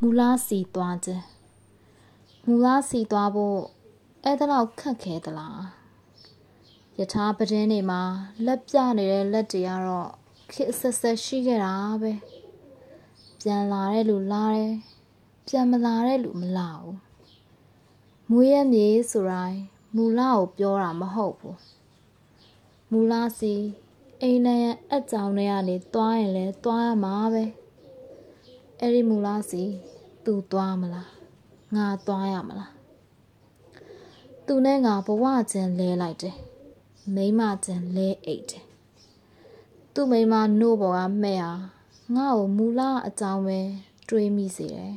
[0.00, 1.24] မူလားစီသွားခြင်း
[2.46, 3.60] မူလားစီသွားဖို့
[4.24, 5.60] အဲ့ဒါတော့ခက်ခဲသလား
[6.98, 8.02] ယထာပဒင်းတွေမှာ
[8.46, 10.10] လက်ပြနေတဲ့လက်တွေကတော့
[10.52, 12.12] ခစ်ဆက်ဆက်ရှိခဲ့တာပဲ
[13.40, 14.74] ပြန်လာတဲ့လူလာတယ်
[15.48, 16.96] ပြန်မလာတဲ့လူမလာဘူး
[18.30, 19.60] မွေးရမြေဆိုတိုင်း
[19.96, 21.58] မူလာကိုပြောတာမဟုတ်ဘူး
[22.90, 23.54] မူလာစီ
[24.22, 27.44] အိမ်နဲ့အကြောင်းတွေကနေသွားရင်လဲသွားရမှာပဲ
[28.86, 29.62] အဲ့ဒီမူလာစီ
[30.24, 31.10] သူသွားမလား
[31.74, 32.72] ငါသွားရမလား
[34.46, 36.36] သူနဲ့ငါဘဝချင်းလဲလိုက်တယ်
[37.14, 38.64] မိမချင်းလဲအိတ်တယ်
[39.94, 41.52] သူ့မိမနှုတ်ပေါ်ကမဲ့ဟာ
[42.14, 43.60] ငါ့ကိုမူလာအကြောင်းပဲ
[44.08, 44.94] တွေးမိစေတယ်